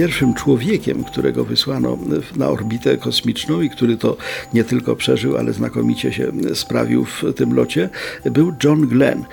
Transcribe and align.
Pierwszym 0.00 0.34
człowiekiem, 0.34 1.04
którego 1.04 1.44
wysłano 1.44 1.98
na 2.36 2.48
orbitę 2.48 2.96
kosmiczną 2.96 3.60
i 3.60 3.70
który 3.70 3.96
to 3.96 4.16
nie 4.54 4.64
tylko 4.64 4.96
przeżył, 4.96 5.36
ale 5.36 5.52
znakomicie 5.52 6.12
się 6.12 6.32
sprawił 6.54 7.04
w 7.04 7.24
tym 7.36 7.54
locie, 7.54 7.88
był 8.24 8.52
John 8.64 8.86
Glenn. 8.86 9.24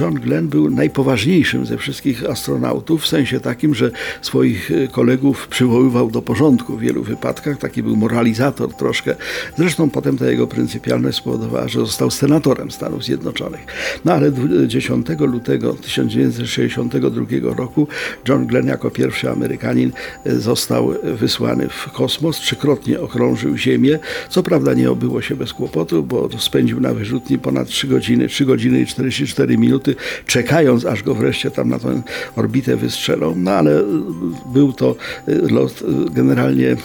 John 0.00 0.14
Glenn 0.14 0.48
był 0.48 0.70
najpoważniejszym 0.70 1.66
ze 1.66 1.78
wszystkich 1.78 2.30
astronautów, 2.30 3.02
w 3.02 3.06
sensie 3.06 3.40
takim, 3.40 3.74
że 3.74 3.90
swoich 4.22 4.70
kolegów 4.92 5.48
przywoływał 5.48 6.10
do 6.10 6.22
porządku 6.22 6.76
w 6.76 6.80
wielu 6.80 7.02
wypadkach. 7.02 7.58
Taki 7.58 7.82
był 7.82 7.96
moralizator 7.96 8.74
troszkę. 8.74 9.14
Zresztą 9.58 9.90
potem 9.90 10.18
ta 10.18 10.30
jego 10.30 10.46
pryncypialność 10.46 11.18
spowodowała, 11.18 11.68
że 11.68 11.80
został 11.80 12.10
senatorem 12.10 12.70
Stanów 12.70 13.04
Zjednoczonych. 13.04 13.66
No 14.04 14.12
ale 14.12 14.32
10 14.66 15.06
lutego 15.18 15.72
1962 15.74 17.54
roku 17.56 17.88
John 18.28 18.46
Glenn 18.46 18.66
jako 18.66 18.90
pierwszy 18.90 19.30
Amerykanin 19.30 19.92
został 20.26 20.94
wysłany 21.02 21.68
w 21.68 21.92
kosmos, 21.92 22.36
trzykrotnie 22.36 23.00
okrążył 23.00 23.56
Ziemię. 23.56 23.98
Co 24.28 24.42
prawda 24.42 24.74
nie 24.74 24.90
obyło 24.90 25.22
się 25.22 25.36
bez 25.36 25.52
kłopotu, 25.52 26.02
bo 26.02 26.28
spędził 26.38 26.80
na 26.80 26.94
wyrzutni 26.94 27.38
ponad 27.38 27.68
3 27.68 27.86
godziny, 27.86 28.28
3 28.28 28.44
godziny 28.44 28.80
i 28.80 28.86
44 28.86 29.58
minuty, 29.58 29.94
czekając, 30.26 30.84
aż 30.84 31.02
go 31.02 31.14
wreszcie 31.14 31.50
tam 31.50 31.68
na 31.68 31.78
tę 31.78 32.02
orbitę 32.36 32.76
wystrzelą. 32.76 33.34
No 33.36 33.50
ale 33.50 33.82
był 34.52 34.72
to 34.72 34.96
lot 35.50 35.82
generalnie 36.10 36.76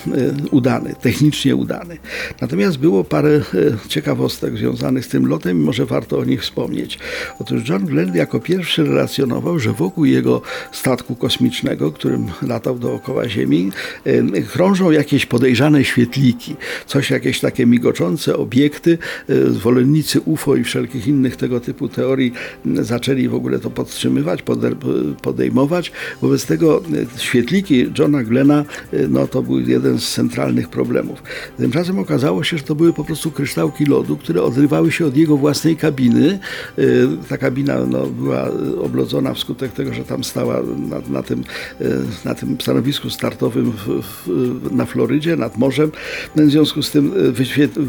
udany, 0.52 0.96
technicznie 1.02 1.56
udany. 1.56 1.98
Natomiast 2.42 2.78
było 2.78 3.04
parę 3.04 3.42
ciekawostek 3.88 4.58
związanych 4.58 5.06
z 5.06 5.08
tym 5.08 5.28
lotem 5.28 5.64
może 5.64 5.86
warto 5.86 6.18
o 6.18 6.26
nich 6.26 6.42
wspomnieć. 6.42 7.00
Otóż 7.40 7.70
John 7.70 7.86
Glenn 7.86 8.16
jako 8.16 8.40
pierwszy 8.40 8.84
relacjonował, 8.84 9.60
że 9.60 9.74
wokół 9.74 10.06
jego 10.06 10.42
statku 10.72 11.16
kosmicznego, 11.16 11.92
którym 11.92 12.28
latał 12.42 12.80
do 12.80 12.95
dookoła 12.96 13.30
Ziemi 13.30 13.72
krążą 14.54 14.92
jakieś 14.92 15.26
podejrzane 15.26 15.84
świetliki, 15.84 16.56
coś 16.86 17.12
jakieś 17.12 17.40
takie 17.40 17.66
migoczące 17.66 18.38
obiekty. 18.38 18.98
Zwolennicy 19.50 20.22
UFO 20.22 20.56
i 20.56 20.64
wszelkich 20.64 21.08
innych 21.08 21.36
tego 21.36 21.60
typu 21.60 21.90
teorii 21.90 22.34
zaczęli 22.66 23.28
w 23.28 23.36
ogóle 23.36 23.60
to 23.60 23.70
podtrzymywać, 23.70 24.44
podejmować. 25.22 25.92
Wobec 26.22 26.46
tego 26.46 26.84
świetliki 27.18 27.92
Johna 28.00 28.24
Glena 28.24 28.66
no, 29.10 29.28
to 29.28 29.42
był 29.42 29.60
jeden 29.60 30.00
z 30.00 30.14
centralnych 30.14 30.70
problemów. 30.70 31.24
Tymczasem 31.58 32.00
okazało 32.00 32.44
się, 32.44 32.58
że 32.58 32.64
to 32.64 32.76
były 32.76 32.94
po 32.94 33.04
prostu 33.04 33.32
kryształki 33.32 33.86
lodu, 33.86 34.18
które 34.18 34.44
odrywały 34.44 34.92
się 34.92 35.06
od 35.06 35.18
jego 35.18 35.38
własnej 35.38 35.76
kabiny. 35.76 36.40
Ta 37.30 37.38
kabina 37.38 37.86
no, 37.86 38.06
była 38.06 38.50
oblodzona 38.82 39.34
wskutek 39.34 39.72
tego, 39.72 39.94
że 39.94 40.04
tam 40.04 40.24
stała 40.24 40.62
na, 40.90 41.02
na 41.10 41.24
tym, 41.24 41.44
na 42.26 42.36
tym 42.36 42.58
stanowisku 42.62 42.85
lotnisku 42.86 43.10
startowym 43.10 43.72
w, 43.72 44.02
w, 44.02 44.72
na 44.72 44.86
Florydzie, 44.86 45.36
nad 45.36 45.58
morzem. 45.58 45.92
No, 46.36 46.44
w 46.44 46.50
związku 46.50 46.82
z 46.82 46.92
tym 46.92 47.14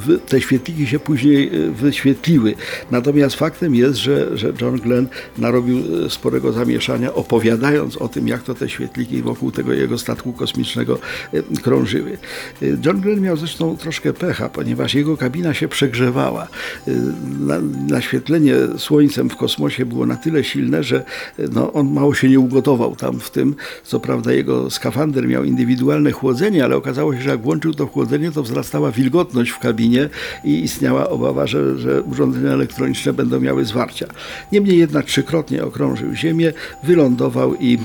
e, 0.08 0.18
te 0.18 0.40
świetliki 0.40 0.86
się 0.86 0.98
później 0.98 1.48
e, 1.48 1.70
wyświetliły. 1.70 2.54
Natomiast 2.90 3.36
faktem 3.36 3.74
jest, 3.74 3.98
że, 3.98 4.38
że 4.38 4.52
John 4.60 4.76
Glenn 4.76 5.06
narobił 5.38 5.78
e, 5.78 6.10
sporego 6.10 6.52
zamieszania, 6.52 7.14
opowiadając 7.14 7.96
o 7.96 8.08
tym, 8.08 8.28
jak 8.28 8.42
to 8.42 8.54
te 8.54 8.68
świetliki 8.68 9.22
wokół 9.22 9.50
tego 9.50 9.72
jego 9.72 9.98
statku 9.98 10.32
kosmicznego 10.32 10.98
krążyły. 11.62 12.18
John 12.84 13.00
Glenn 13.00 13.20
miał 13.20 13.36
zresztą 13.36 13.76
troszkę 13.76 14.12
pecha, 14.12 14.48
ponieważ 14.48 14.94
jego 14.94 15.16
kabina 15.16 15.54
się 15.54 15.68
przegrzewała. 15.68 16.48
naświetlenie 17.88 18.54
słońcem 18.78 19.30
w 19.30 19.36
kosmosie 19.36 19.86
było 19.86 20.06
na 20.06 20.16
tyle 20.16 20.44
silne, 20.44 20.82
że 20.82 21.04
no, 21.52 21.72
on 21.72 21.92
mało 21.92 22.14
się 22.14 22.28
nie 22.28 22.40
ugotował 22.40 22.96
tam 22.96 23.20
w 23.20 23.30
tym. 23.30 23.54
Co 23.84 24.00
prawda 24.00 24.32
jego 24.32 24.70
skafander 24.70 24.85
skafander 24.86 25.28
miał 25.28 25.44
indywidualne 25.44 26.12
chłodzenie, 26.12 26.64
ale 26.64 26.76
okazało 26.76 27.14
się, 27.14 27.22
że 27.22 27.30
jak 27.30 27.42
włączył 27.42 27.74
to 27.74 27.86
chłodzenie, 27.86 28.32
to 28.32 28.42
wzrastała 28.42 28.92
wilgotność 28.92 29.50
w 29.50 29.58
kabinie 29.58 30.08
i 30.44 30.62
istniała 30.62 31.08
obawa, 31.08 31.46
że, 31.46 31.78
że 31.78 32.02
urządzenia 32.02 32.50
elektroniczne 32.50 33.12
będą 33.12 33.40
miały 33.40 33.64
zwarcia. 33.64 34.06
Niemniej 34.52 34.78
jednak 34.78 35.06
trzykrotnie 35.06 35.64
okrążył 35.64 36.14
Ziemię, 36.14 36.52
wylądował 36.82 37.54
i, 37.54 37.78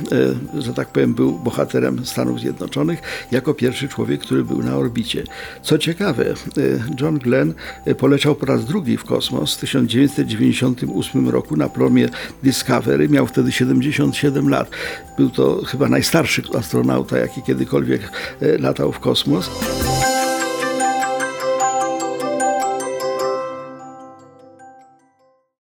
e, 0.56 0.62
że 0.62 0.74
tak 0.74 0.88
powiem, 0.88 1.14
był 1.14 1.40
bohaterem 1.40 2.06
Stanów 2.06 2.40
Zjednoczonych 2.40 3.02
jako 3.32 3.54
pierwszy 3.54 3.88
człowiek, 3.88 4.22
który 4.22 4.44
był 4.44 4.64
na 4.64 4.76
orbicie. 4.76 5.24
Co 5.62 5.78
ciekawe, 5.78 6.26
e, 6.30 6.34
John 7.02 7.20
Glenn 7.20 7.54
e, 7.86 7.96
poleciał 7.96 8.36
po 8.36 8.46
raz 8.46 8.66
drugi 8.66 8.98
w 8.98 9.04
kosmos 9.04 9.56
w 9.56 9.60
1998 9.60 11.30
roku 11.30 11.58
na 11.58 11.70
promie 11.70 12.10
Discovery. 12.44 13.10
Miał 13.10 13.28
wtedy 13.28 13.52
77 13.52 14.50
lat. 14.50 14.70
Był 15.18 15.30
to 15.30 15.62
chyba 15.66 15.90
najstarszy 15.90 16.42
astronaut 16.58 16.91
astronauta, 16.92 17.18
jaki 17.18 17.42
kiedykolwiek 17.42 18.02
e, 18.42 18.58
latał 18.58 18.92
w 18.92 19.00
kosmos. 19.00 19.50